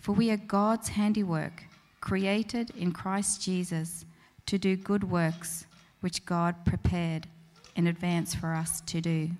[0.00, 1.62] For we are God's handiwork,
[2.00, 4.06] created in Christ Jesus
[4.46, 5.66] to do good works,
[6.00, 7.26] which God prepared
[7.76, 9.30] in advance for us to do.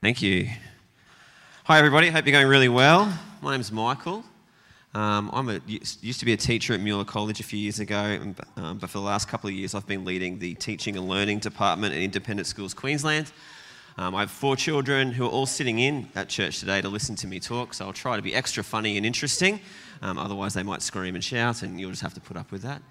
[0.00, 0.48] Thank you.
[1.64, 2.10] Hi, everybody.
[2.10, 3.12] Hope you're going really well.
[3.40, 4.24] My name's Michael.
[4.94, 8.18] Um, I'm a, used to be a teacher at Mueller College a few years ago,
[8.56, 11.38] um, but for the last couple of years, I've been leading the Teaching and Learning
[11.38, 13.32] Department at Independent Schools Queensland.
[13.96, 17.16] Um, I have four children who are all sitting in at church today to listen
[17.16, 19.60] to me talk, so I'll try to be extra funny and interesting.
[20.02, 22.60] Um, otherwise, they might scream and shout, and you'll just have to put up with
[22.60, 22.82] that.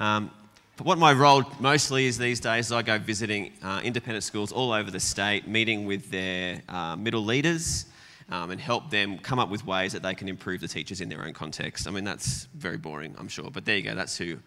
[0.00, 0.30] Um,
[0.76, 4.52] but what my role mostly is these days is I go visiting uh, independent schools
[4.52, 7.86] all over the state, meeting with their uh, middle leaders
[8.30, 11.08] um, and help them come up with ways that they can improve the teachers in
[11.08, 11.86] their own context.
[11.86, 14.38] I mean, that's very boring, I'm sure, but there you go, that's who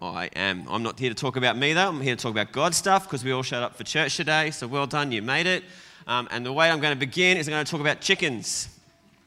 [0.00, 0.66] I am.
[0.68, 3.04] I'm not here to talk about me though, I'm here to talk about God stuff
[3.04, 5.64] because we all showed up for church today, so well done, you made it.
[6.06, 8.68] Um, and the way I'm going to begin is I'm going to talk about chickens.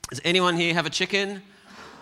[0.10, 1.42] Does anyone here have a chicken?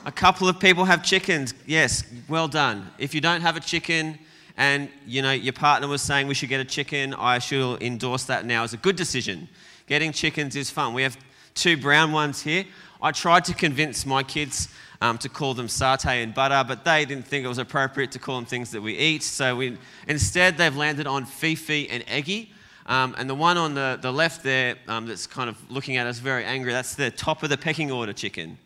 [0.06, 1.54] A couple of people have chickens.
[1.66, 2.90] Yes, well done.
[2.98, 4.20] If you don't have a chicken,
[4.56, 8.24] and you know your partner was saying we should get a chicken, I should endorse
[8.26, 9.48] that now as a good decision.
[9.88, 10.94] Getting chickens is fun.
[10.94, 11.18] We have
[11.58, 12.66] two brown ones here.
[13.02, 14.70] I tried to convince my kids
[15.02, 18.20] um, to call them satay and butter, but they didn't think it was appropriate to
[18.20, 19.24] call them things that we eat.
[19.24, 22.52] So we, instead, they've landed on Fifi and Eggy.
[22.86, 26.08] Um, and the one on the, the left there um, that's kind of looking at
[26.08, 28.58] us very angry, that's the top of the pecking order chicken.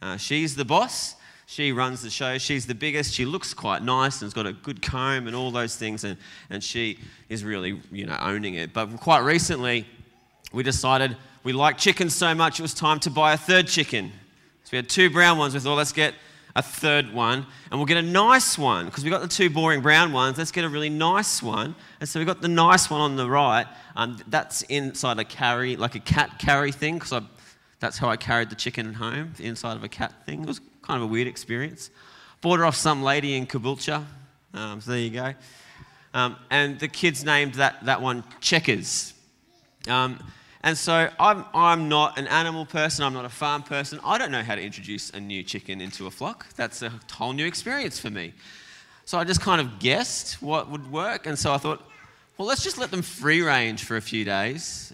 [0.00, 1.16] Uh, she's the boss,
[1.48, 2.38] she runs the show.
[2.38, 3.14] She's the biggest.
[3.14, 6.02] She looks quite nice and has got a good comb and all those things.
[6.02, 6.18] And,
[6.50, 8.72] and she is really, you know, owning it.
[8.72, 9.86] But quite recently,
[10.52, 14.10] we decided we liked chickens so much it was time to buy a third chicken.
[14.64, 15.54] So we had two brown ones.
[15.54, 16.12] We thought, let's get
[16.56, 17.46] a third one.
[17.70, 20.38] And we'll get a nice one because we got the two boring brown ones.
[20.38, 21.76] Let's get a really nice one.
[22.00, 23.64] And so we got the nice one on the right.
[23.94, 27.22] Um, that's inside a carry, like a cat carry thing because
[27.78, 30.42] that's how I carried the chicken home, inside of a cat thing.
[30.42, 31.90] It was kind of a weird experience.
[32.40, 34.04] Bought her off some lady in Caboolture.
[34.52, 35.32] Um, so there you go.
[36.12, 39.14] Um, and the kids named that, that one Checkers.
[40.66, 44.00] And so I'm, I'm not an animal person, I'm not a farm person.
[44.04, 46.52] I don't know how to introduce a new chicken into a flock.
[46.56, 48.34] That's a whole new experience for me.
[49.04, 51.26] So I just kind of guessed what would work.
[51.26, 51.88] And so I thought,
[52.36, 54.92] well, let's just let them free range for a few days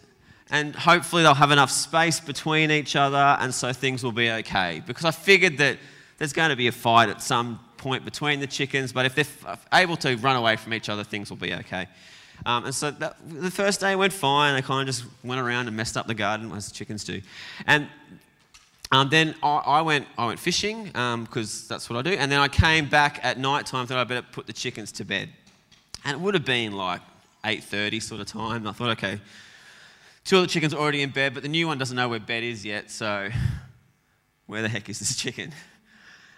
[0.50, 4.82] and hopefully they'll have enough space between each other, and so things will be okay.
[4.86, 5.78] Because I figured that
[6.18, 9.56] there's going to be a fight at some point between the chickens, but if they're
[9.72, 11.88] able to run away from each other, things will be okay.
[12.44, 14.54] Um, and so that, the first day went fine.
[14.54, 17.20] I kind of just went around and messed up the garden, as chickens do.
[17.66, 17.88] And
[18.90, 22.16] um, then I, I, went, I went fishing because um, that's what I do.
[22.16, 25.04] And then I came back at night time, thought I better put the chickens to
[25.04, 25.30] bed.
[26.04, 27.00] And it would have been like
[27.44, 28.56] 8.30 sort of time.
[28.56, 29.20] And I thought, okay,
[30.24, 32.20] two of the chickens are already in bed, but the new one doesn't know where
[32.20, 33.30] bed is yet, so
[34.46, 35.52] where the heck is this chicken?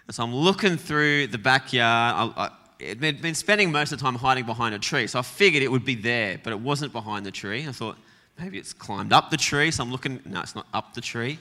[0.07, 2.33] And so I'm looking through the backyard.
[2.37, 5.19] I, I, it had been spending most of the time hiding behind a tree, so
[5.19, 7.65] I figured it would be there, but it wasn't behind the tree.
[7.67, 7.97] I thought,
[8.37, 11.39] maybe it's climbed up the tree, so I'm looking, no, it's not up the tree.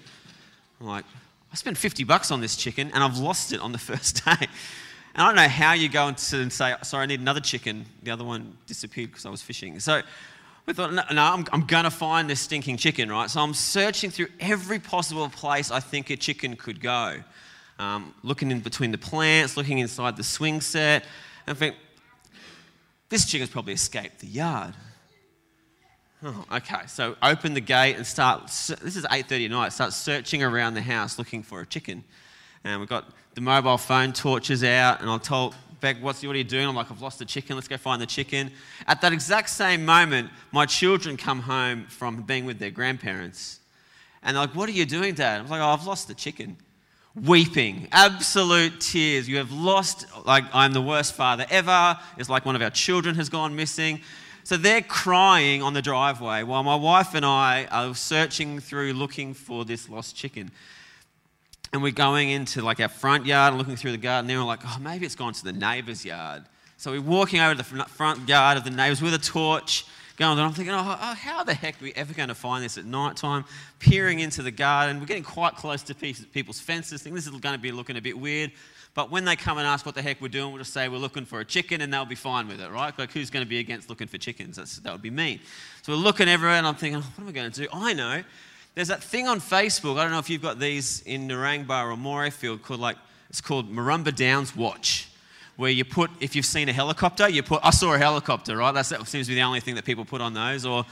[0.81, 1.05] I'm like,
[1.53, 4.49] I spent 50 bucks on this chicken and I've lost it on the first day.
[5.15, 7.87] And I don't know how you go and say, sorry, I need another chicken.
[8.03, 9.79] The other one disappeared because I was fishing.
[9.79, 10.03] So
[10.67, 13.31] we thought, no, no I'm, I'm going to find this stinking chicken, right?
[13.31, 17.23] So I'm searching through every possible place I think a chicken could go.
[17.79, 21.05] Um, looking in between the plants, looking inside the swing set,
[21.47, 21.77] and I think,
[23.09, 24.75] this chicken's probably escaped the yard.
[26.25, 26.87] Oh, okay.
[26.87, 28.47] So open the gate and start.
[28.47, 29.73] This is 8:30 at night.
[29.73, 32.03] Start searching around the house looking for a chicken.
[32.65, 36.39] And we've got the mobile phone torches out, and I told Beck, "What's what are
[36.39, 37.57] you doing?" I'm like, "I've lost the chicken.
[37.57, 38.51] Let's go find the chicken."
[38.87, 43.61] At that exact same moment, my children come home from being with their grandparents,
[44.23, 46.15] and they're like, "What are you doing, Dad?" I was like, "Oh, I've lost the
[46.15, 46.57] chicken."
[47.15, 49.29] Weeping, absolute tears.
[49.29, 51.97] You have lost, like, I'm the worst father ever.
[52.19, 54.01] It's like one of our children has gone missing.
[54.43, 59.33] So they're crying on the driveway while my wife and I are searching through looking
[59.33, 60.51] for this lost chicken.
[61.73, 64.27] And we're going into like our front yard and looking through the garden.
[64.27, 66.45] Then we're like, oh, maybe it's gone to the neighbour's yard.
[66.77, 70.39] So we're walking over to the front yard of the neighbours with a torch, going.
[70.39, 72.85] I'm thinking, oh, oh, how the heck are we ever going to find this at
[72.85, 73.45] night time?
[73.79, 77.03] Peering into the garden, we're getting quite close to people's fences.
[77.03, 78.53] Think this is going to be looking a bit weird.
[78.95, 80.99] But when they come and ask what the heck we're doing, we'll just say we're
[80.99, 82.97] looking for a chicken and they'll be fine with it, right?
[82.97, 84.57] Like, who's going to be against looking for chickens?
[84.57, 85.41] That's, that would be mean.
[85.83, 87.69] So we're looking everywhere and I'm thinking, oh, what am I going to do?
[87.73, 88.23] I know.
[88.77, 89.99] There's that thing on Facebook.
[89.99, 92.97] I don't know if you've got these in Narangba or Morayfield called like,
[93.29, 95.09] it's called Murrumba Downs Watch.
[95.57, 98.73] Where you put, if you've seen a helicopter, you put, I saw a helicopter, right?
[98.73, 100.67] That's, that seems to be the only thing that people put on those.
[100.67, 100.85] Or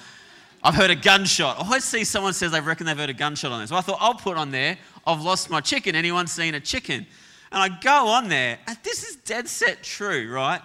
[0.63, 1.59] I've heard a gunshot.
[1.59, 3.71] I always see someone says they reckon they've heard a gunshot on this.
[3.71, 5.97] So I thought I'll put on there, I've lost my chicken.
[5.97, 7.07] Anyone seen a chicken?
[7.51, 10.63] And I go on there, and this is dead set true, right?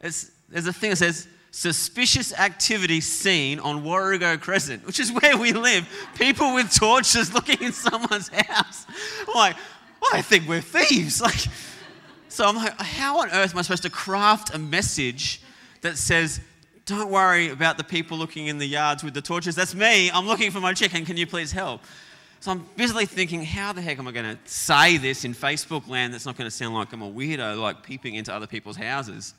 [0.00, 5.36] It's, there's a thing that says, suspicious activity seen on Warrego Crescent, which is where
[5.36, 5.88] we live.
[6.14, 8.86] People with torches looking in someone's house.
[9.28, 9.56] I'm like,
[10.00, 11.20] well, I think we're thieves.
[11.30, 11.46] Like,
[12.30, 15.42] so I'm like, how on earth am I supposed to craft a message
[15.82, 16.40] that says,
[16.86, 19.54] don't worry about the people looking in the yards with the torches.
[19.54, 20.10] That's me.
[20.10, 21.04] I'm looking for my chicken.
[21.04, 21.82] Can you please help?
[22.40, 25.88] So I'm busily thinking, how the heck am I going to say this in Facebook
[25.88, 28.76] land that's not going to sound like I'm a weirdo, like peeping into other people's
[28.76, 29.34] houses?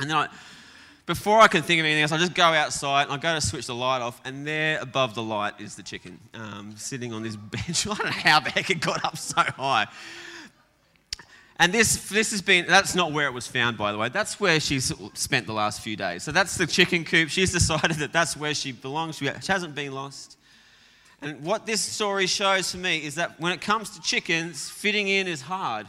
[0.00, 0.28] And then I,
[1.04, 3.40] before I can think of anything else, I just go outside and I go to
[3.40, 7.22] switch the light off, and there above the light is the chicken um, sitting on
[7.22, 7.86] this bench.
[7.90, 9.88] I don't know how the heck it got up so high.
[11.60, 14.08] And this, this has been, that's not where it was found, by the way.
[14.08, 16.22] That's where she's spent the last few days.
[16.22, 17.28] So that's the chicken coop.
[17.30, 19.16] She's decided that that's where she belongs.
[19.16, 20.38] She hasn't been lost.
[21.20, 25.08] And what this story shows for me is that when it comes to chickens, fitting
[25.08, 25.86] in is hard.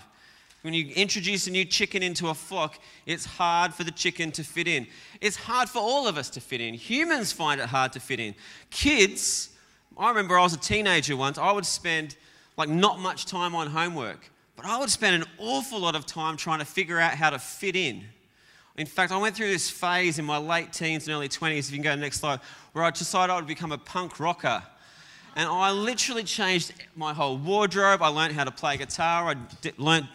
[0.63, 4.43] When you introduce a new chicken into a flock, it's hard for the chicken to
[4.43, 4.87] fit in.
[5.21, 6.73] It's hard for all of us to fit in.
[6.73, 8.33] Humans find it hard to fit in.
[8.71, 9.49] Kids,
[9.97, 12.15] I remember I was a teenager once, I would spend
[12.57, 14.31] like not much time on homework,
[14.61, 17.39] but I would spend an awful lot of time trying to figure out how to
[17.39, 18.03] fit in.
[18.75, 21.71] In fact, I went through this phase in my late teens and early 20s, if
[21.71, 22.41] you can go to the next slide,
[22.73, 24.61] where I decided I would become a punk rocker.
[25.37, 28.01] And I literally changed my whole wardrobe.
[28.01, 29.29] I learned how to play guitar.
[29.29, 30.09] I learned,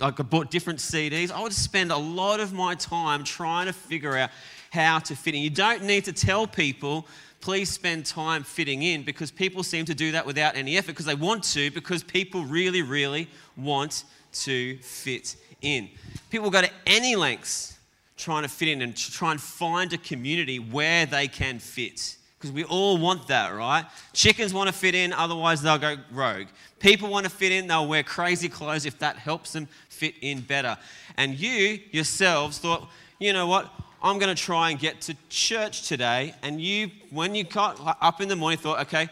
[0.00, 1.32] I bought different CDs.
[1.32, 4.30] I would spend a lot of my time trying to figure out
[4.70, 5.42] how to fit in.
[5.42, 7.08] You don't need to tell people,
[7.40, 11.06] please spend time fitting in, because people seem to do that without any effort because
[11.06, 15.88] they want to, because people really, really want to fit in.
[16.30, 17.78] People go to any lengths
[18.16, 22.52] trying to fit in and try and find a community where they can fit because
[22.52, 23.84] we all want that, right?
[24.14, 26.46] Chickens want to fit in, otherwise they'll go rogue.
[26.78, 30.40] People want to fit in, they'll wear crazy clothes if that helps them fit in
[30.40, 30.78] better.
[31.18, 33.70] And you yourselves thought, you know what?
[34.02, 36.34] I'm going to try and get to church today.
[36.42, 39.08] And you, when you got up in the morning, thought, okay,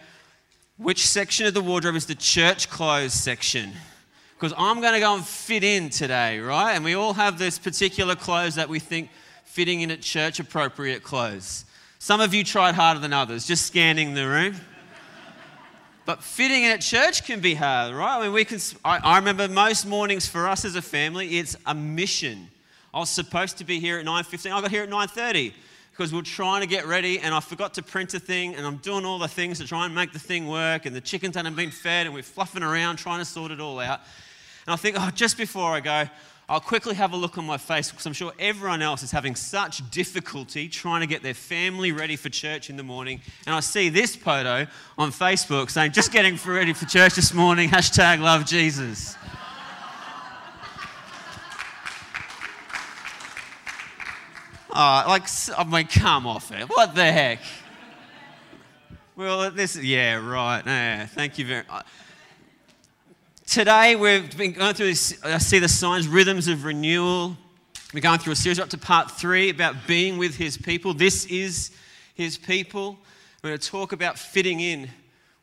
[0.78, 3.72] which section of the wardrobe is the church clothes section?
[4.34, 6.74] Because I'm going to go and fit in today, right?
[6.74, 9.10] And we all have this particular clothes that we think
[9.44, 11.64] fitting in at church appropriate clothes.
[11.98, 14.54] Some of you tried harder than others, just scanning the room.
[16.06, 18.18] But fitting in at church can be hard, right?
[18.18, 18.58] I mean, we can.
[18.82, 22.48] I, I, remember most mornings for us as a family, it's a mission.
[22.92, 24.52] I was supposed to be here at 9:15.
[24.52, 25.52] I got here at 9:30
[25.90, 28.64] because we are trying to get ready, and I forgot to print a thing, and
[28.66, 31.36] I'm doing all the things to try and make the thing work, and the chickens
[31.36, 34.00] hadn't been fed, and we're fluffing around trying to sort it all out.
[34.66, 36.08] And I think, oh, just before I go,
[36.50, 39.34] I'll quickly have a look on my face because I'm sure everyone else is having
[39.34, 43.20] such difficulty trying to get their family ready for church in the morning.
[43.46, 44.66] And I see this photo
[44.96, 49.14] on Facebook saying, just getting ready for church this morning, hashtag love Jesus.
[54.80, 55.24] Oh, like,
[55.56, 56.68] I mean, come off it.
[56.68, 57.40] What the heck?
[59.16, 60.62] Well, this, yeah, right.
[60.64, 61.84] Yeah, thank you very much.
[63.44, 67.36] Today, we've been going through this, I see the signs, rhythms of renewal.
[67.92, 70.94] We're going through a series up to part three about being with his people.
[70.94, 71.72] This is
[72.14, 72.98] his people.
[73.42, 74.88] We're going to talk about fitting in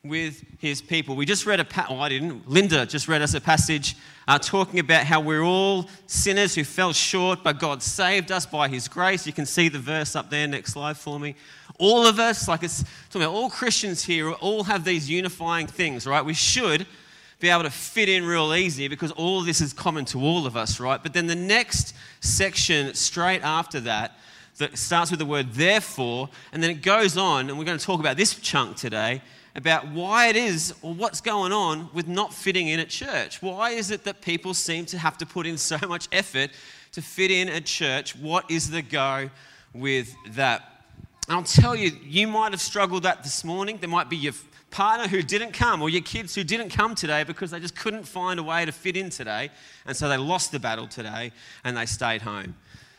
[0.02, 1.18] with his people.
[1.18, 2.48] We just read a, pa- oh, I didn't.
[2.50, 6.94] Linda just read us a passage uh, talking about how we're all sinners who fell
[6.94, 9.28] short, but God saved us by his grace.
[9.28, 10.48] You can see the verse up there.
[10.48, 11.36] Next slide for me.
[11.78, 16.08] All of us, like it's talking about all Christians here, all have these unifying things,
[16.08, 16.24] right?
[16.24, 16.88] We should
[17.40, 20.48] be able to fit in real easy because all of this is common to all
[20.48, 21.02] of us, right?
[21.02, 24.18] But then the next section straight after that,
[24.58, 27.86] that starts with the word therefore, and then it goes on, and we're going to
[27.86, 29.22] talk about this chunk today
[29.56, 33.42] about why it is or what's going on with not fitting in at church.
[33.42, 36.52] Why is it that people seem to have to put in so much effort
[36.92, 38.16] to fit in at church?
[38.16, 39.30] What is the go
[39.74, 40.84] with that?
[41.28, 43.78] And I'll tell you, you might have struggled that this morning.
[43.78, 44.34] There might be your
[44.72, 48.04] partner who didn't come or your kids who didn't come today because they just couldn't
[48.04, 49.50] find a way to fit in today.
[49.86, 51.32] And so they lost the battle today
[51.64, 52.56] and they stayed home.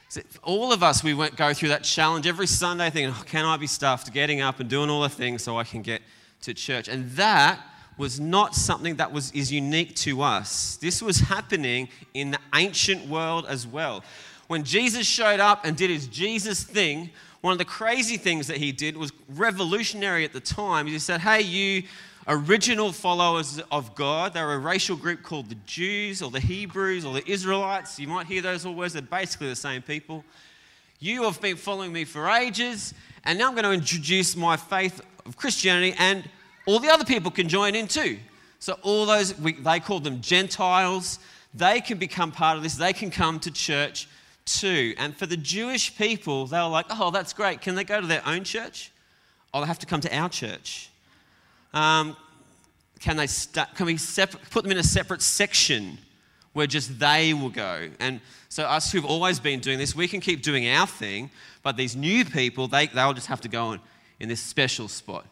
[0.08, 3.44] So all of us, we went, go through that challenge every Sunday thinking, oh, can
[3.44, 6.00] I be stuffed, getting up and doing all the things so I can get
[6.46, 6.88] to church.
[6.88, 7.60] And that
[7.98, 10.76] was not something that was, is unique to us.
[10.76, 14.02] This was happening in the ancient world as well.
[14.48, 17.10] When Jesus showed up and did his Jesus thing,
[17.40, 20.86] one of the crazy things that he did was revolutionary at the time.
[20.86, 21.84] He said, Hey, you
[22.28, 27.04] original followers of God, they were a racial group called the Jews or the Hebrews
[27.04, 27.98] or the Israelites.
[27.98, 30.24] You might hear those all words, they're basically the same people.
[30.98, 35.00] You have been following me for ages, and now I'm going to introduce my faith
[35.24, 36.28] of Christianity, and
[36.66, 38.18] all the other people can join in too.
[38.58, 41.18] So, all those, we, they call them Gentiles,
[41.54, 44.08] they can become part of this, they can come to church
[44.44, 44.94] too.
[44.98, 47.60] And for the Jewish people, they were like, oh, that's great.
[47.60, 48.92] Can they go to their own church?
[49.52, 50.90] Or they have to come to our church?
[51.74, 52.16] Um,
[53.00, 55.98] can, they st- can we separ- put them in a separate section
[56.52, 57.88] where just they will go?
[58.00, 61.30] And so, us who've always been doing this, we can keep doing our thing,
[61.62, 63.80] but these new people, they, they'll just have to go in,
[64.20, 65.26] in this special spot.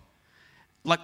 [0.84, 1.00] Like,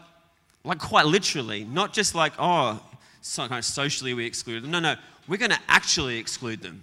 [0.65, 2.81] like quite literally, not just like, oh,
[3.23, 4.71] so kind of socially we exclude them.
[4.71, 4.97] No, no,
[5.29, 6.83] we're going to actually exclude them.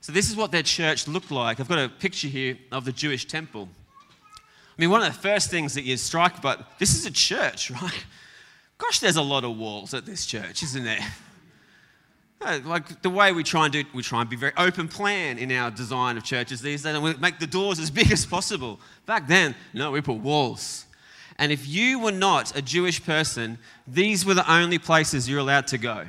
[0.00, 1.58] So, this is what their church looked like.
[1.58, 3.68] I've got a picture here of the Jewish temple.
[4.36, 7.70] I mean, one of the first things that you strike, but this is a church,
[7.82, 8.04] right?
[8.78, 11.00] Gosh, there's a lot of walls at this church, isn't there?
[12.40, 15.38] Uh, like the way we try and do, we try and be very open plan
[15.38, 18.26] in our design of churches these days, and we make the doors as big as
[18.26, 18.78] possible.
[19.06, 20.85] Back then, no, we put walls.
[21.38, 25.66] And if you were not a Jewish person, these were the only places you're allowed
[25.68, 26.06] to go.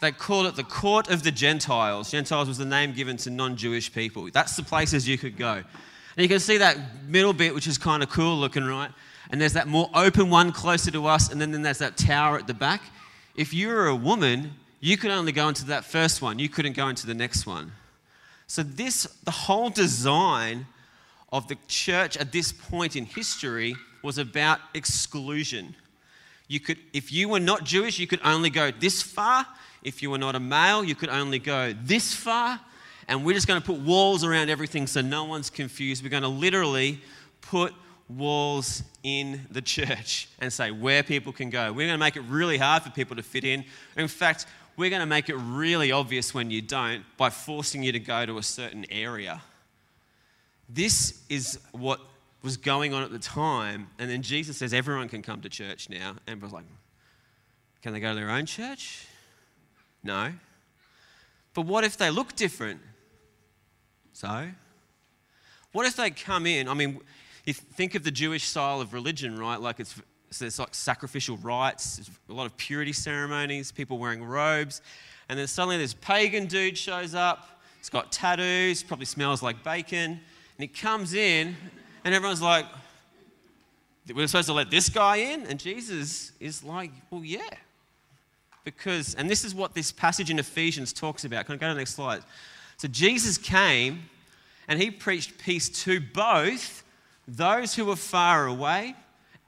[0.00, 2.10] They called it the court of the Gentiles.
[2.10, 4.28] Gentiles was the name given to non Jewish people.
[4.32, 5.62] That's the places you could go.
[6.16, 6.76] And you can see that
[7.06, 8.90] middle bit, which is kind of cool looking, right?
[9.30, 12.36] And there's that more open one closer to us, and then, then there's that tower
[12.36, 12.82] at the back.
[13.36, 16.74] If you were a woman, you could only go into that first one, you couldn't
[16.74, 17.72] go into the next one.
[18.48, 20.66] So, this, the whole design
[21.32, 25.74] of the church at this point in history was about exclusion.
[26.46, 29.46] You could, if you were not Jewish, you could only go this far,
[29.82, 32.60] if you were not a male, you could only go this far.
[33.08, 36.04] And we're just going to put walls around everything so no one's confused.
[36.04, 37.00] We're going to literally
[37.40, 37.74] put
[38.08, 41.72] walls in the church and say where people can go.
[41.72, 43.64] We're going to make it really hard for people to fit in.
[43.96, 44.46] In fact,
[44.76, 48.24] we're going to make it really obvious when you don't by forcing you to go
[48.24, 49.42] to a certain area.
[50.72, 52.00] This is what
[52.42, 53.88] was going on at the time.
[53.98, 56.16] And then Jesus says everyone can come to church now.
[56.26, 56.64] And was like,
[57.82, 59.06] can they go to their own church?
[60.02, 60.32] No.
[61.54, 62.80] But what if they look different?
[64.12, 64.48] So?
[65.72, 66.68] What if they come in?
[66.68, 67.00] I mean,
[67.44, 69.60] you think of the Jewish style of religion, right?
[69.60, 69.94] Like it's,
[70.30, 74.80] it's like sacrificial rites, a lot of purity ceremonies, people wearing robes.
[75.28, 77.60] And then suddenly this pagan dude shows up.
[77.78, 80.20] He's got tattoos, probably smells like bacon.
[80.58, 81.56] And he comes in,
[82.04, 82.66] and everyone's like,
[84.14, 85.46] we're supposed to let this guy in?
[85.46, 87.40] And Jesus is like, well, yeah
[88.64, 91.46] because, and this is what this passage in Ephesians talks about.
[91.46, 92.22] Can I go to the next slide?
[92.76, 94.02] So Jesus came
[94.68, 96.82] and he preached peace to both
[97.26, 98.94] those who were far away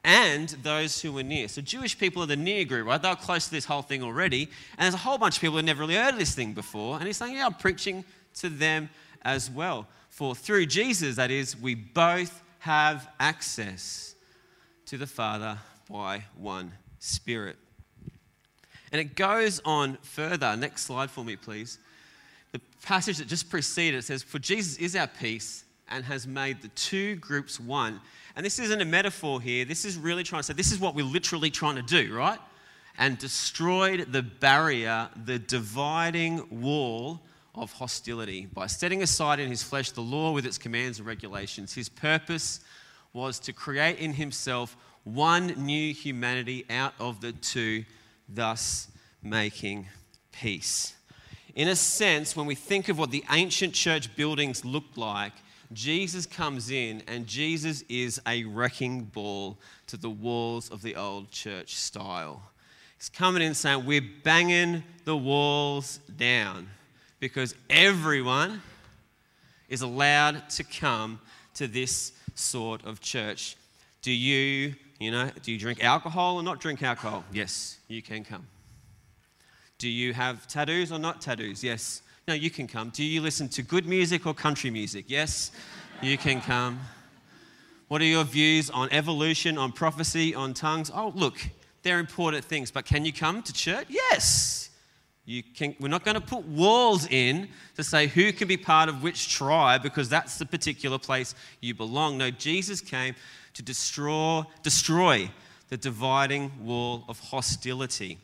[0.03, 1.47] and those who were near.
[1.47, 3.01] So Jewish people are the near group, right?
[3.01, 4.43] They're close to this whole thing already.
[4.77, 6.97] And there's a whole bunch of people who never really heard of this thing before.
[6.97, 8.89] And he's saying, yeah, I'm preaching to them
[9.23, 9.87] as well.
[10.15, 14.15] For through Jesus, that is, we both have access
[14.85, 15.57] to the Father
[15.91, 17.57] by one Spirit.
[18.93, 20.55] And it goes on further.
[20.55, 21.79] Next slide for me, please.
[22.53, 26.61] The passage that just preceded it says, For Jesus is our peace and has made
[26.61, 27.99] the two groups one.
[28.37, 29.65] And this isn't a metaphor here.
[29.65, 32.39] This is really trying to say this is what we're literally trying to do, right?
[32.97, 37.19] And destroyed the barrier, the dividing wall
[37.57, 41.73] of hostility by setting aside in his flesh the law with its commands and regulations.
[41.73, 42.59] His purpose
[43.13, 47.85] was to create in himself one new humanity out of the two,
[48.27, 48.89] thus
[49.21, 49.87] making
[50.31, 50.95] peace.
[51.55, 55.33] In a sense, when we think of what the ancient church buildings looked like,
[55.71, 59.57] Jesus comes in and Jesus is a wrecking ball
[59.87, 62.43] to the walls of the old church style.
[62.97, 66.67] He's coming in saying, We're banging the walls down
[67.25, 68.61] because everyone
[69.67, 71.19] is allowed to come
[71.55, 73.57] to this sort of church.
[74.03, 77.23] Do you, you know, do you drink alcohol or not drink alcohol?
[77.33, 78.45] Yes, you can come.
[79.79, 81.63] Do you have tattoos or not tattoos?
[81.63, 82.03] Yes.
[82.27, 82.91] No, you can come.
[82.91, 85.05] Do you listen to good music or country music?
[85.07, 85.49] Yes,
[86.03, 86.79] you can come.
[87.87, 90.91] What are your views on evolution, on prophecy, on tongues?
[90.93, 91.39] Oh, look,
[91.81, 93.87] they're important things, but can you come to church?
[93.89, 94.64] Yes.
[95.55, 99.01] Can, we're not going to put walls in to say who can be part of
[99.01, 102.17] which tribe because that's the particular place you belong.
[102.17, 103.15] No, Jesus came
[103.55, 105.31] to destroy, destroy
[105.69, 108.19] the dividing wall of hostility.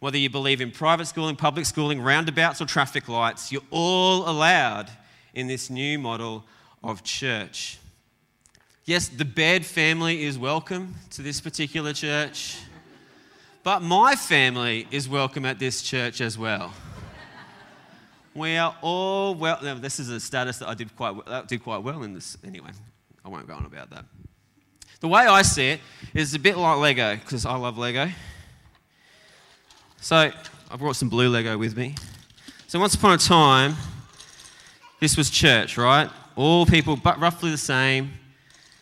[0.00, 4.90] Whether you believe in private schooling, public schooling, roundabouts, or traffic lights, you're all allowed
[5.32, 6.44] in this new model
[6.84, 7.78] of church.
[8.84, 12.58] Yes, the Baird family is welcome to this particular church.
[13.62, 16.72] But my family is welcome at this church as well.
[18.34, 19.58] We are all well.
[19.60, 22.36] This is a status that I did quite, did quite well in this.
[22.44, 22.70] Anyway,
[23.24, 24.04] I won't go on about that.
[25.00, 25.80] The way I see it
[26.14, 28.08] is a bit like Lego, because I love Lego.
[30.00, 30.16] So
[30.70, 31.94] I brought some blue Lego with me.
[32.68, 33.74] So once upon a time,
[35.00, 36.08] this was church, right?
[36.36, 38.12] All people, but roughly the same.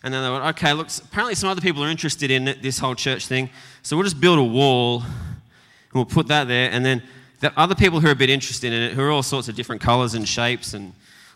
[0.07, 2.79] And then they went, okay, look, apparently some other people are interested in it, this
[2.79, 3.51] whole church thing.
[3.83, 6.71] So we'll just build a wall and we'll put that there.
[6.71, 7.03] And then
[7.41, 9.57] the other people who are a bit interested in it, who are all sorts of
[9.57, 10.93] different colors and shapes and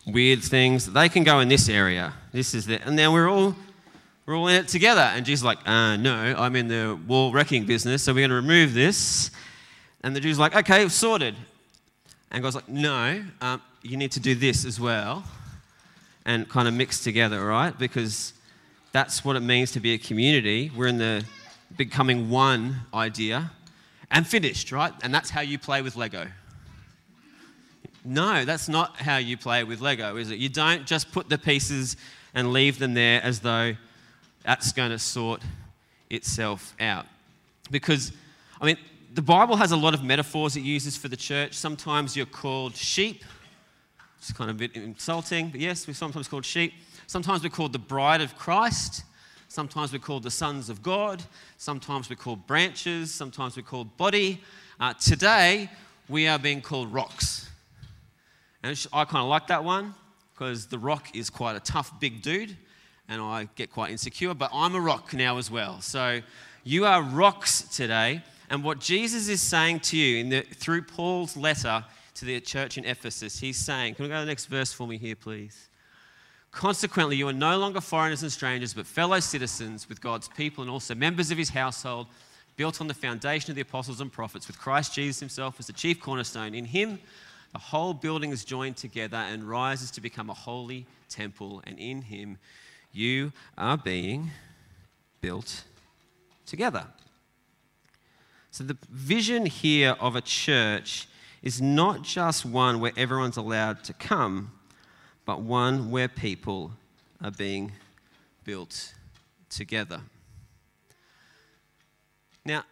[0.07, 2.13] weird things, they can go in this area.
[2.31, 3.57] This is the, and then we're all
[4.25, 5.01] we're all in it together.
[5.01, 8.37] And Jesus like, uh, no, I'm in the wall wrecking business, so we're going to
[8.37, 9.33] remove this.
[10.05, 11.35] And the Jew's are like, okay, sorted.
[12.31, 15.25] And God's like, no, um, you need to do this as well.
[16.25, 17.77] And kind of mix together, right?
[17.77, 18.33] Because
[18.93, 20.71] that's what it means to be a community.
[20.75, 21.25] We're in the
[21.77, 23.51] becoming one idea
[24.11, 24.93] and finished, right?
[25.03, 26.27] And that's how you play with Lego.
[28.05, 30.39] No, that's not how you play with Lego, is it?
[30.39, 31.97] You don't just put the pieces
[32.35, 33.75] and leave them there as though
[34.45, 35.43] that's going to sort
[36.09, 37.07] itself out.
[37.71, 38.13] Because,
[38.61, 38.77] I mean,
[39.13, 41.55] the Bible has a lot of metaphors it uses for the church.
[41.55, 43.25] Sometimes you're called sheep.
[44.19, 46.75] It's kind of a bit insulting, but yes, we're sometimes called sheep.
[47.11, 49.03] Sometimes we're called the bride of Christ.
[49.49, 51.21] Sometimes we're called the sons of God.
[51.57, 53.13] Sometimes we're called branches.
[53.13, 54.41] Sometimes we're called body.
[54.79, 55.69] Uh, today,
[56.09, 57.51] we are being called rocks.
[58.63, 59.93] And I kind of like that one
[60.33, 62.57] because the rock is quite a tough, big dude,
[63.09, 65.81] and I get quite insecure, but I'm a rock now as well.
[65.81, 66.21] So
[66.63, 68.23] you are rocks today.
[68.51, 72.85] And what Jesus is saying to you the, through Paul's letter to the church in
[72.85, 75.70] Ephesus, he's saying, Can we go to the next verse for me here, please?
[76.53, 80.71] Consequently, you are no longer foreigners and strangers, but fellow citizens with God's people and
[80.71, 82.09] also members of his household,
[82.57, 85.73] built on the foundation of the apostles and prophets, with Christ Jesus himself as the
[85.73, 86.55] chief cornerstone.
[86.55, 86.99] In him,
[87.53, 92.03] the whole building is joined together and rises to become a holy temple, and in
[92.03, 92.37] him,
[92.93, 94.31] you are being
[95.21, 95.65] built
[96.47, 96.85] together.
[98.51, 101.09] So, the vision here of a church
[101.43, 104.51] is not just one where everyone's allowed to come
[105.31, 106.73] but one where people
[107.23, 107.71] are being
[108.43, 108.95] built
[109.49, 110.01] together.
[112.45, 112.65] Now,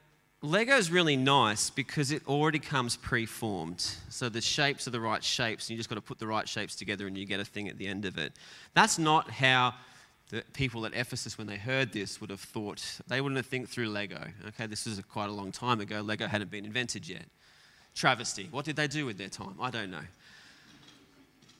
[0.43, 3.81] Lego is really nice because it already comes pre-formed.
[4.09, 6.49] So the shapes are the right shapes, and you just got to put the right
[6.49, 8.33] shapes together and you get a thing at the end of it.
[8.75, 9.75] That's not how
[10.31, 12.83] the people at Ephesus, when they heard this, would have thought.
[13.07, 14.21] They wouldn't have think through Lego.
[14.49, 16.01] Okay, this is quite a long time ago.
[16.01, 17.27] Lego hadn't been invented yet.
[17.95, 18.49] Travesty.
[18.51, 19.55] What did they do with their time?
[19.61, 20.07] I don't know.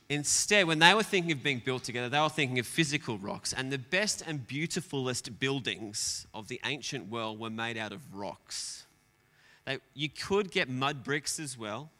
[0.09, 3.53] Instead, when they were thinking of being built together, they were thinking of physical rocks.
[3.53, 8.85] And the best and beautifulest buildings of the ancient world were made out of rocks.
[9.65, 11.91] They, you could get mud bricks as well,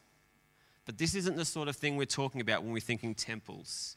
[0.88, 3.96] but this isn't the sort of thing we're talking about when we're thinking temples.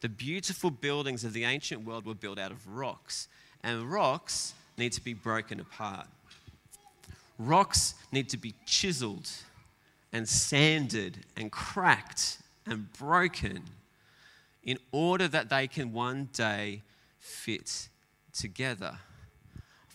[0.00, 3.28] The beautiful buildings of the ancient world were built out of rocks,
[3.62, 6.06] and rocks need to be broken apart.
[7.38, 9.28] Rocks need to be chiseled
[10.14, 13.64] and sanded and cracked and broken
[14.62, 16.82] in order that they can one day
[17.18, 17.88] fit
[18.32, 18.98] together.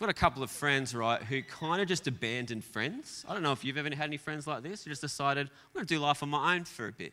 [0.00, 3.24] got a couple of friends, right, who kind of just abandoned friends.
[3.28, 5.74] I don't know if you've ever had any friends like this who just decided, I'm
[5.74, 7.12] going to do life on my own for a bit.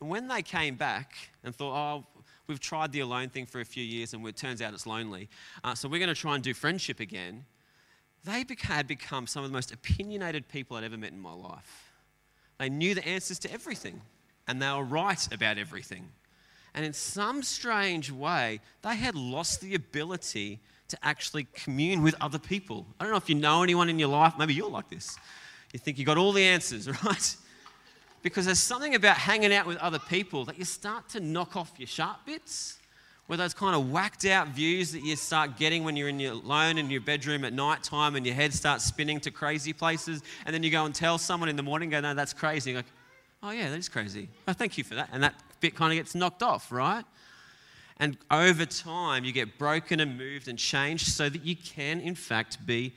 [0.00, 2.06] And when they came back and thought, oh,
[2.46, 5.28] we've tried the alone thing for a few years and it turns out it's lonely,
[5.64, 7.44] uh, so we're going to try and do friendship again,
[8.24, 11.92] they had become some of the most opinionated people I'd ever met in my life.
[12.58, 14.00] They knew the answers to everything
[14.48, 16.08] and they were right about everything.
[16.74, 22.38] And in some strange way, they had lost the ability to actually commune with other
[22.38, 22.86] people.
[23.00, 25.16] I don't know if you know anyone in your life, maybe you're like this.
[25.72, 27.36] You think you got all the answers, right?
[28.22, 31.72] Because there's something about hanging out with other people that you start to knock off
[31.78, 32.78] your sharp bits,
[33.26, 36.32] where those kind of whacked out views that you start getting when you're in your,
[36.32, 40.22] alone in your bedroom at night time and your head starts spinning to crazy places,
[40.44, 42.70] and then you go and tell someone in the morning, go, no, that's crazy.
[42.70, 42.86] You're like,
[43.42, 44.28] oh yeah, that is crazy.
[44.46, 45.08] Oh, thank you for that.
[45.12, 47.04] And that bit kind of gets knocked off, right?
[47.98, 52.14] And over time, you get broken and moved and changed so that you can, in
[52.14, 52.92] fact, be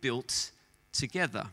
[0.00, 0.52] built
[0.92, 1.46] together.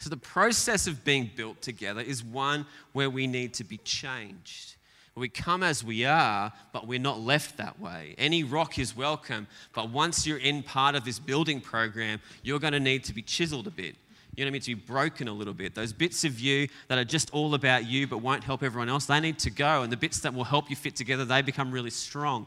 [0.00, 4.74] So, the process of being built together is one where we need to be changed.
[5.16, 8.16] We come as we are, but we're not left that way.
[8.18, 12.72] Any rock is welcome, but once you're in part of this building program, you're going
[12.72, 13.94] to need to be chiseled a bit.
[14.36, 15.74] You're going to need to be broken a little bit.
[15.74, 19.06] Those bits of you that are just all about you but won't help everyone else,
[19.06, 19.82] they need to go.
[19.82, 22.46] And the bits that will help you fit together, they become really strong.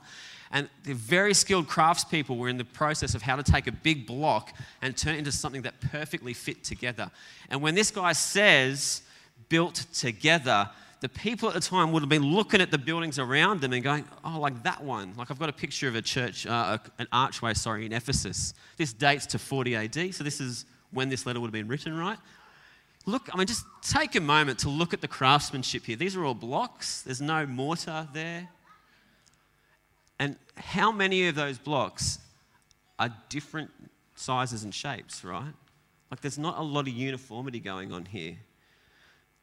[0.51, 4.05] And the very skilled craftspeople were in the process of how to take a big
[4.05, 7.11] block and turn it into something that perfectly fit together.
[7.49, 9.01] And when this guy says,
[9.49, 10.69] built together,
[10.99, 13.83] the people at the time would have been looking at the buildings around them and
[13.83, 15.13] going, oh, like that one.
[15.15, 18.53] Like I've got a picture of a church, uh, an archway, sorry, in Ephesus.
[18.77, 21.97] This dates to 40 AD, so this is when this letter would have been written,
[21.97, 22.17] right?
[23.05, 25.95] Look, I mean, just take a moment to look at the craftsmanship here.
[25.95, 28.49] These are all blocks, there's no mortar there.
[30.19, 32.19] And how many of those blocks
[32.99, 33.71] are different
[34.15, 35.53] sizes and shapes, right?
[36.09, 38.37] Like, there's not a lot of uniformity going on here.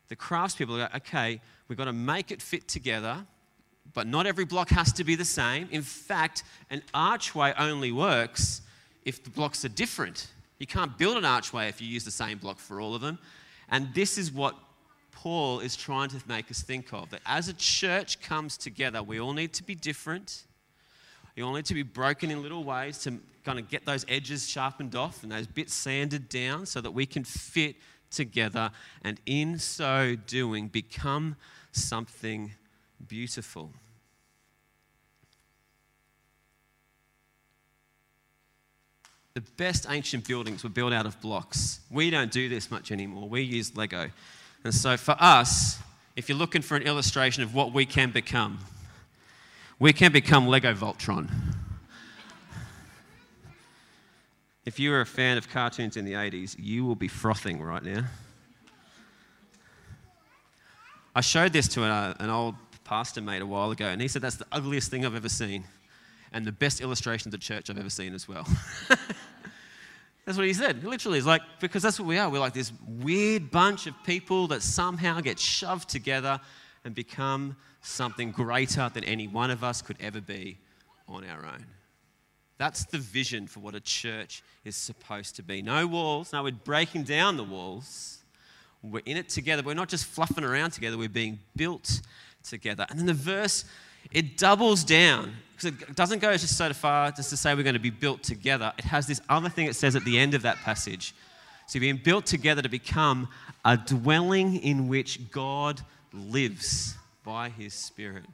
[0.09, 3.24] The craftspeople go, okay, we've got to make it fit together,
[3.92, 5.68] but not every block has to be the same.
[5.70, 8.62] In fact, an archway only works
[9.04, 10.28] if the blocks are different.
[10.58, 13.18] You can't build an archway if you use the same block for all of them.
[13.68, 14.54] And this is what
[15.10, 19.20] Paul is trying to make us think of that as a church comes together, we
[19.20, 20.44] all need to be different.
[21.36, 24.48] We all need to be broken in little ways to kind of get those edges
[24.48, 27.76] sharpened off and those bits sanded down so that we can fit
[28.10, 28.70] together
[29.02, 31.36] and in so doing become
[31.72, 32.52] something
[33.08, 33.70] beautiful.
[39.34, 41.80] The best ancient buildings were built out of blocks.
[41.90, 43.28] We don't do this much anymore.
[43.28, 44.08] We use Lego.
[44.62, 45.80] And so for us,
[46.14, 48.60] if you're looking for an illustration of what we can become,
[49.80, 51.28] we can become Lego Voltron.
[54.64, 57.82] If you were a fan of cartoons in the 80s, you will be frothing right
[57.82, 58.04] now.
[61.16, 64.06] I showed this to an, uh, an old pastor mate a while ago, and he
[64.06, 65.64] said that's the ugliest thing I've ever seen
[66.32, 68.46] and the best illustration of the church I've ever seen as well.
[70.24, 70.84] that's what he said.
[70.84, 72.28] Literally, it's like, because that's what we are.
[72.28, 76.40] We're like this weird bunch of people that somehow get shoved together
[76.84, 80.58] and become something greater than any one of us could ever be
[81.08, 81.66] on our own.
[82.56, 85.60] That's the vision for what a church is supposed to be.
[85.60, 86.32] No walls.
[86.32, 88.18] No, we're breaking down the walls.
[88.82, 89.62] We're in it together.
[89.62, 92.02] We're not just fluffing around together, we're being built
[92.42, 92.87] together.
[92.90, 93.64] And then the verse
[94.10, 97.74] it doubles down because it doesn't go just so far just to say we're going
[97.74, 98.72] to be built together.
[98.78, 101.14] It has this other thing it says at the end of that passage.
[101.66, 103.28] So, being built together to become
[103.64, 105.80] a dwelling in which God
[106.12, 108.24] lives by his Spirit.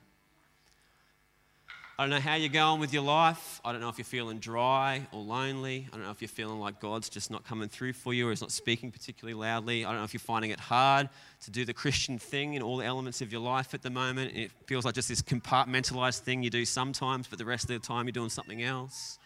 [2.00, 3.60] I don't know how you're going with your life.
[3.62, 5.86] I don't know if you're feeling dry or lonely.
[5.92, 8.30] I don't know if you're feeling like God's just not coming through for you or
[8.30, 9.84] He's not speaking particularly loudly.
[9.84, 11.10] I don't know if you're finding it hard
[11.42, 14.34] to do the Christian thing in all the elements of your life at the moment.
[14.34, 17.86] It feels like just this compartmentalized thing you do sometimes, but the rest of the
[17.86, 19.18] time you're doing something else.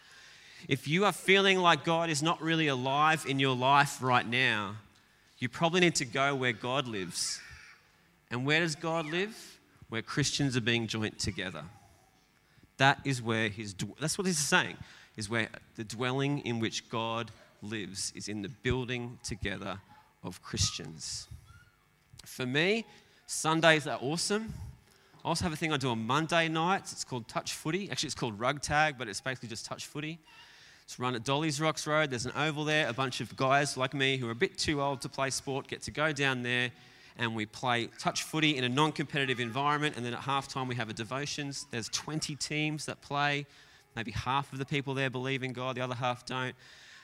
[0.67, 4.75] If you are feeling like God is not really alive in your life right now,
[5.39, 7.39] you probably need to go where God lives.
[8.29, 9.55] And where does God live?
[9.89, 11.63] where Christians are being joined together.
[12.77, 14.77] That is where his, that's what he's saying,
[15.15, 19.79] is where the dwelling in which God lives is in the building together
[20.23, 21.27] of Christians.
[22.25, 22.85] For me,
[23.27, 24.53] Sundays are awesome.
[25.23, 26.91] I also have a thing I do on Monday nights.
[26.91, 27.89] It's called touch footy.
[27.89, 30.19] Actually, it's called rug tag, but it's basically just touch footy.
[30.83, 32.11] It's run at Dohles Rocks Road.
[32.11, 32.87] There's an oval there.
[32.87, 35.67] A bunch of guys like me who are a bit too old to play sport
[35.67, 36.69] get to go down there
[37.17, 39.95] and we play touch footy in a non competitive environment.
[39.95, 41.65] And then at halftime, we have a devotions.
[41.71, 43.45] There's 20 teams that play.
[43.95, 46.55] Maybe half of the people there believe in God, the other half don't.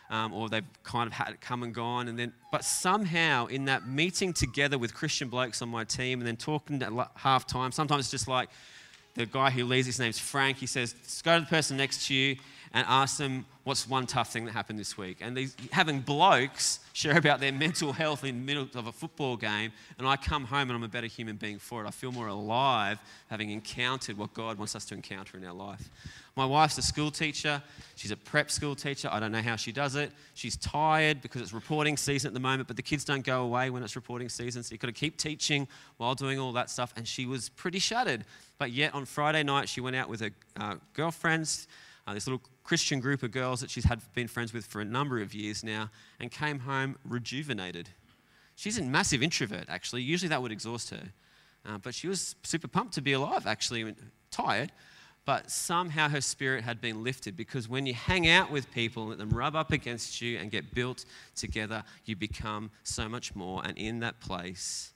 [0.10, 2.10] Um, or they've kind of had it come and gone.
[2.10, 6.28] And then, but somehow in that meeting together with Christian blokes on my team and
[6.28, 8.50] then talking at half time, sometimes it's just like
[9.15, 12.13] the guy who leads, his name's Frank, he says, go to the person next to
[12.13, 12.36] you
[12.73, 15.17] and ask them what's one tough thing that happened this week.
[15.21, 19.36] And these, having blokes share about their mental health in the middle of a football
[19.36, 21.88] game, and I come home and I'm a better human being for it.
[21.88, 25.89] I feel more alive having encountered what God wants us to encounter in our life.
[26.38, 27.62] My wife's a school teacher.
[27.95, 29.10] She's a prep school teacher.
[29.12, 30.13] I don't know how she does it.
[30.34, 33.69] She's tired because it's reporting season at the moment, but the kids don't go away
[33.69, 36.93] when it's reporting season, so you've got to keep teaching while doing all that stuff.
[36.95, 38.23] And she was pretty shattered.
[38.57, 41.67] But yet on Friday night, she went out with her uh, girlfriends
[42.12, 44.86] uh, this little Christian group of girls that she's had been friends with for a
[44.86, 47.89] number of years now, and came home rejuvenated.
[48.56, 50.04] She's a massive introvert, actually.
[50.04, 51.04] Usually that would exhaust her.
[51.65, 53.95] Uh, but she was super pumped to be alive, actually,
[54.30, 54.71] tired.
[55.24, 59.10] But somehow her spirit had been lifted because when you hang out with people and
[59.12, 63.62] let them rub up against you and get built together, you become so much more.
[63.63, 64.93] And in that place,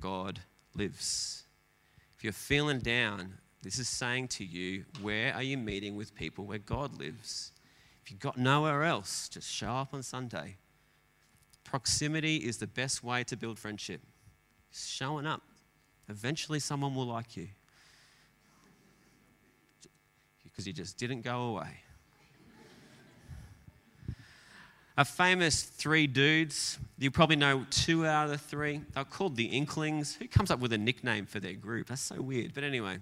[0.00, 0.40] God
[0.74, 1.44] lives.
[2.16, 6.46] If you're feeling down, this is saying to you, where are you meeting with people
[6.46, 7.52] where God lives?
[8.02, 10.56] If you've got nowhere else, just show up on Sunday.
[11.64, 14.00] Proximity is the best way to build friendship.
[14.72, 15.42] Showing up.
[16.08, 17.48] Eventually, someone will like you
[20.60, 21.80] because you just didn't go away.
[24.98, 28.82] A famous three dudes, you probably know two out of the three.
[28.92, 30.16] They're called the Inklings.
[30.16, 31.86] Who comes up with a nickname for their group?
[31.86, 32.52] That's so weird.
[32.52, 32.98] But anyway,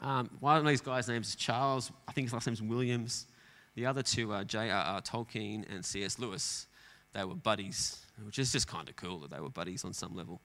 [0.00, 1.90] um, one of these guys' names is Charles.
[2.06, 3.26] I think his last name's Williams.
[3.74, 5.00] The other two are J.R.R.
[5.02, 6.18] Tolkien and C.S.
[6.18, 6.66] Lewis.
[7.12, 10.14] They were buddies, which is just kind of cool that they were buddies on some
[10.14, 10.40] level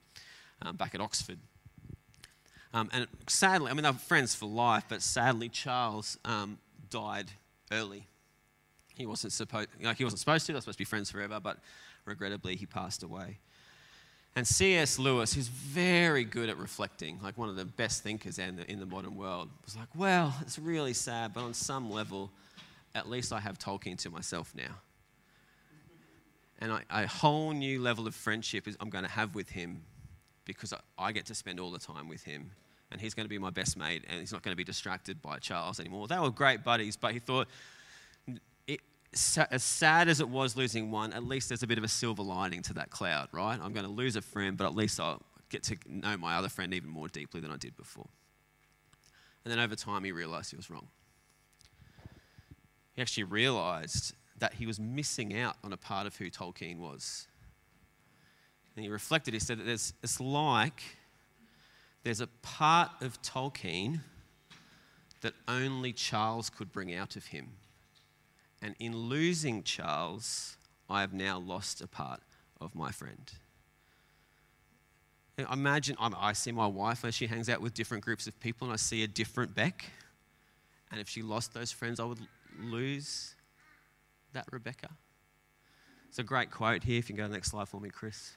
[0.62, 1.38] um, back at Oxford.
[2.74, 7.30] Um, and sadly, I mean, they were friends for life, but sadly, Charles um, died
[7.70, 8.08] early.
[8.94, 10.52] He wasn't supposed, like, he wasn't supposed to.
[10.52, 11.58] They were supposed to be friends forever, but
[12.06, 13.38] regrettably, he passed away.
[14.34, 14.98] And C.S.
[14.98, 18.80] Lewis, who's very good at reflecting, like one of the best thinkers in the, in
[18.80, 22.30] the modern world, was like, well, it's really sad, but on some level,
[22.94, 24.74] at least I have Tolkien to myself now.
[26.60, 29.82] And I, a whole new level of friendship is I'm going to have with him
[30.44, 32.50] because I, I get to spend all the time with him.
[32.90, 35.22] And he's going to be my best mate, and he's not going to be distracted
[35.22, 36.08] by Charles anymore.
[36.08, 37.48] They were great buddies, but he thought,
[39.12, 42.22] as sad as it was losing one, at least there's a bit of a silver
[42.22, 43.58] lining to that cloud, right?
[43.62, 46.48] I'm going to lose a friend, but at least I'll get to know my other
[46.48, 48.08] friend even more deeply than I did before.
[49.44, 50.88] And then over time, he realized he was wrong.
[52.94, 57.26] He actually realized that he was missing out on a part of who Tolkien was.
[58.74, 60.82] And he reflected, he said that there's, it's like
[62.02, 64.00] there's a part of Tolkien
[65.20, 67.50] that only Charles could bring out of him.
[68.62, 70.56] And in losing Charles,
[70.88, 72.20] I have now lost a part
[72.60, 73.30] of my friend.
[75.50, 78.72] Imagine I see my wife as she hangs out with different groups of people, and
[78.72, 79.86] I see a different Beck.
[80.90, 82.20] And if she lost those friends, I would
[82.60, 83.34] lose
[84.32, 84.90] that Rebecca.
[86.08, 86.98] It's a great quote here.
[86.98, 88.36] If you can go to the next slide for me, Chris.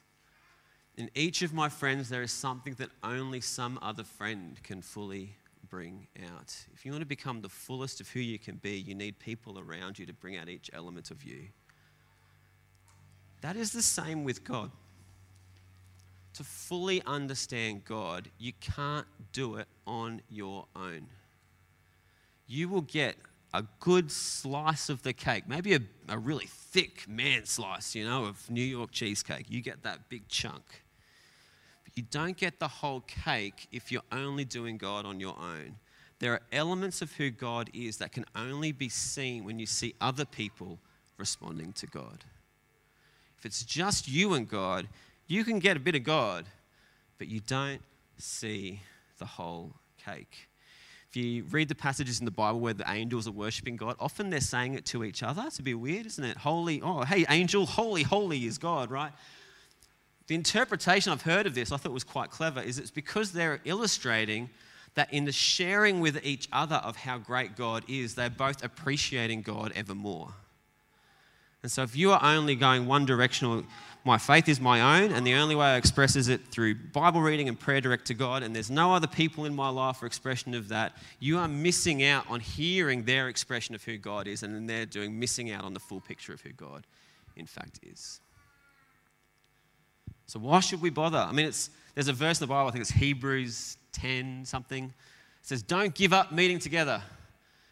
[0.97, 5.35] In each of my friends, there is something that only some other friend can fully
[5.75, 6.55] bring out.
[6.73, 9.59] If you want to become the fullest of who you can be, you need people
[9.59, 11.49] around you to bring out each element of you.
[13.41, 14.71] That is the same with God.
[16.35, 21.07] To fully understand God, you can't do it on your own.
[22.47, 23.17] You will get
[23.53, 28.23] a good slice of the cake, maybe a, a really thick man slice, you know,
[28.23, 29.47] of New York cheesecake.
[29.49, 30.84] You get that big chunk.
[31.95, 35.75] You don't get the whole cake if you're only doing God on your own.
[36.19, 39.95] There are elements of who God is that can only be seen when you see
[40.01, 40.79] other people
[41.17, 42.23] responding to God.
[43.37, 44.87] If it's just you and God,
[45.27, 46.45] you can get a bit of God,
[47.17, 47.81] but you don't
[48.17, 48.81] see
[49.17, 50.49] the whole cake.
[51.09, 54.29] If you read the passages in the Bible where the angels are worshiping God, often
[54.29, 55.43] they're saying it to each other.
[55.47, 56.37] It's a bit weird, isn't it?
[56.37, 59.13] Holy, oh, hey, angel, holy, holy is God, right?
[60.27, 63.59] The interpretation I've heard of this, I thought was quite clever, is it's because they're
[63.63, 64.49] illustrating
[64.95, 69.41] that in the sharing with each other of how great God is, they're both appreciating
[69.41, 70.33] God ever more.
[71.61, 73.63] And so if you are only going one directional,
[74.05, 77.21] my faith is my own, and the only way I express is it through Bible
[77.21, 80.05] reading and prayer direct to God, and there's no other people in my life for
[80.05, 84.43] expression of that, you are missing out on hearing their expression of who God is,
[84.43, 86.85] and then they're doing missing out on the full picture of who God
[87.35, 88.21] in fact is.
[90.27, 91.17] So why should we bother?
[91.17, 94.85] I mean, it's, there's a verse in the Bible, I think it's Hebrews 10 something.
[94.85, 94.91] It
[95.41, 97.01] says, Don't give up meeting together.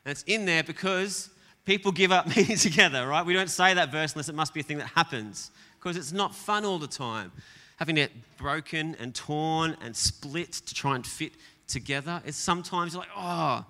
[0.06, 1.30] And it's in there because
[1.66, 3.26] people give up meeting together, right?
[3.26, 6.12] We don't say that verse unless it must be a thing that happens because it's
[6.12, 7.32] not fun all the time.
[7.78, 11.34] Having it broken and torn and split to try and fit
[11.68, 13.66] together, it's sometimes like, oh,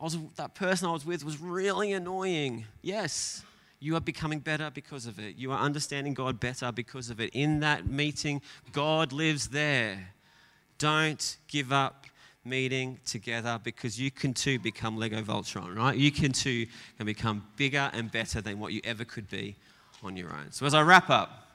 [0.00, 2.64] I was, that person I was with was really annoying.
[2.82, 3.42] Yes,
[3.80, 5.36] you are becoming better because of it.
[5.36, 7.30] You are understanding God better because of it.
[7.32, 10.14] In that meeting, God lives there.
[10.78, 12.06] Don't give up
[12.44, 15.96] meeting together because you can too become Lego Voltron, right?
[15.96, 19.56] You can too can become bigger and better than what you ever could be
[20.02, 20.50] on your own.
[20.50, 21.48] So as I wrap up,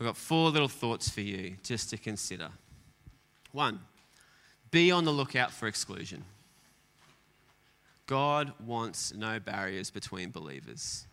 [0.00, 2.48] I've got four little thoughts for you just to consider.
[3.52, 3.80] One,
[4.70, 6.24] be on the lookout for exclusion.
[8.06, 11.06] God wants no barriers between believers.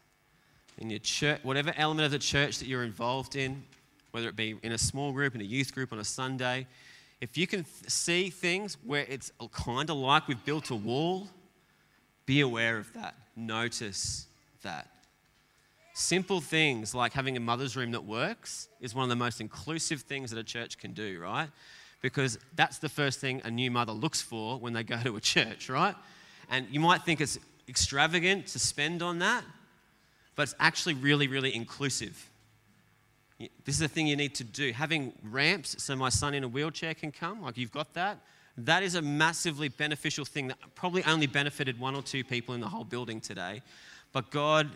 [0.81, 3.63] In your church, whatever element of the church that you're involved in,
[4.09, 6.65] whether it be in a small group, in a youth group, on a Sunday,
[7.21, 11.27] if you can th- see things where it's kind of like we've built a wall,
[12.25, 13.13] be aware of that.
[13.35, 14.25] Notice
[14.63, 14.87] that.
[15.93, 20.01] Simple things like having a mother's room that works is one of the most inclusive
[20.01, 21.49] things that a church can do, right?
[22.01, 25.21] Because that's the first thing a new mother looks for when they go to a
[25.21, 25.95] church, right?
[26.49, 27.37] And you might think it's
[27.69, 29.43] extravagant to spend on that,
[30.35, 32.29] but it's actually really, really inclusive.
[33.65, 34.71] This is a thing you need to do.
[34.71, 38.19] Having ramps so my son in a wheelchair can come, like you've got that,
[38.57, 42.61] that is a massively beneficial thing that probably only benefited one or two people in
[42.61, 43.61] the whole building today.
[44.11, 44.69] But God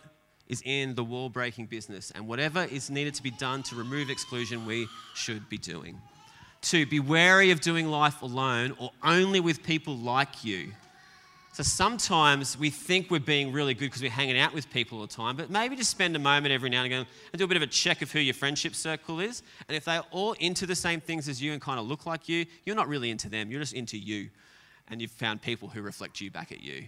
[0.47, 4.09] is in the wall breaking business, and whatever is needed to be done to remove
[4.09, 5.99] exclusion, we should be doing.
[6.61, 10.71] Two, be wary of doing life alone or only with people like you.
[11.55, 15.07] So sometimes we think we're being really good because we're hanging out with people all
[15.07, 17.47] the time, but maybe just spend a moment every now and again and do a
[17.47, 19.41] bit of a check of who your friendship circle is.
[19.69, 22.27] And if they're all into the same things as you and kind of look like
[22.27, 24.31] you, you're not really into them, you're just into you.
[24.89, 26.87] And you've found people who reflect you back at you.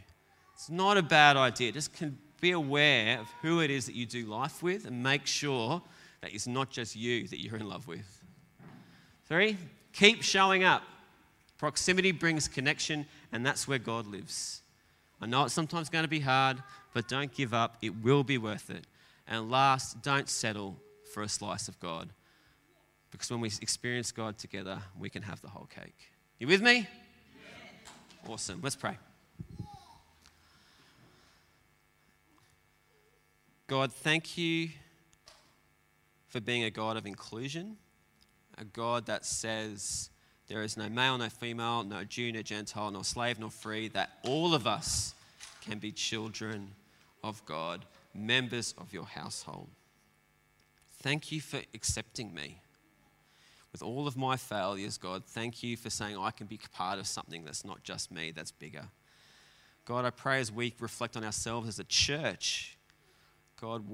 [0.54, 1.72] It's not a bad idea.
[1.72, 5.28] Just can be aware of who it is that you do life with and make
[5.28, 5.82] sure
[6.20, 8.22] that it's not just you that you're in love with.
[9.30, 9.56] Three,
[9.94, 10.84] keep showing up.
[11.58, 14.62] Proximity brings connection, and that's where God lives.
[15.22, 16.62] I know it's sometimes going to be hard,
[16.94, 17.78] but don't give up.
[17.82, 18.86] It will be worth it.
[19.28, 20.78] And last, don't settle
[21.14, 22.10] for a slice of God.
[23.12, 26.12] Because when we experience God together, we can have the whole cake.
[26.40, 26.88] You with me?
[28.26, 28.32] Yeah.
[28.32, 28.60] Awesome.
[28.62, 28.98] Let's pray.
[33.68, 34.70] God, thank you
[36.28, 37.78] for being a God of inclusion,
[38.58, 40.10] a God that says,
[40.48, 44.12] there is no male, no female, no Jew, no Gentile, nor slave, nor free, that
[44.24, 45.14] all of us
[45.62, 46.72] can be children
[47.24, 49.68] of God, members of your household.
[51.02, 52.62] Thank you for accepting me.
[53.72, 57.08] With all of my failures, God, thank you for saying I can be part of
[57.08, 58.86] something that's not just me, that's bigger.
[59.86, 62.77] God, I pray as we reflect on ourselves as a church,
[63.60, 63.86] God,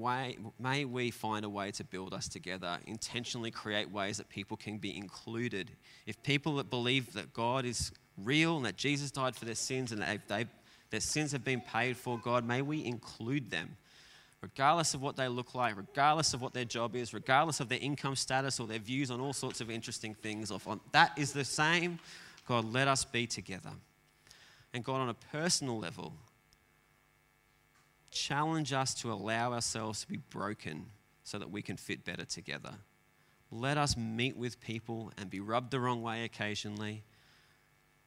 [0.58, 4.76] may we find a way to build us together, intentionally create ways that people can
[4.76, 5.70] be included.
[6.06, 7.90] If people that believe that God is
[8.22, 10.44] real and that Jesus died for their sins and that they,
[10.90, 13.76] their sins have been paid for, God, may we include them.
[14.42, 17.78] Regardless of what they look like, regardless of what their job is, regardless of their
[17.80, 20.52] income status or their views on all sorts of interesting things,
[20.92, 21.98] that is the same.
[22.46, 23.70] God, let us be together.
[24.74, 26.12] And God, on a personal level,
[28.14, 30.86] challenge us to allow ourselves to be broken
[31.24, 32.72] so that we can fit better together.
[33.50, 37.02] Let us meet with people and be rubbed the wrong way occasionally,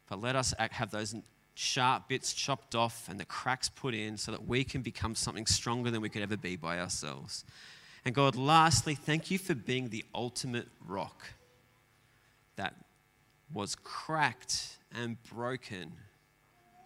[0.10, 1.16] but let us have those
[1.54, 5.46] sharp bits chopped off and the cracks put in so that we can become something
[5.46, 7.44] stronger than we could ever be by ourselves.
[8.06, 11.24] And God, lastly, thank you for being the ultimate rock
[12.56, 12.76] that
[13.54, 15.92] was cracked and broken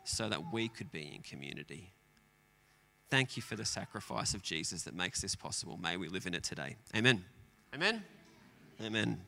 [0.03, 1.93] so that we could be in community.
[3.11, 5.77] Thank you for the sacrifice of Jesus that makes this possible.
[5.77, 6.77] May we live in it today.
[6.95, 7.25] Amen.
[7.75, 8.03] Amen.
[8.81, 9.19] Amen.